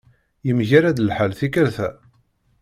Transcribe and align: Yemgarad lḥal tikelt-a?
Yemgarad 0.47 0.97
lḥal 1.01 1.31
tikelt-a? 1.39 1.89